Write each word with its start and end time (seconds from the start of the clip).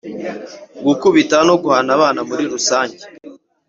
gukubita 0.85 1.37
no 1.47 1.55
guhana 1.61 1.91
abana 1.97 2.21
muri 2.29 2.43
rusange: 2.53 3.01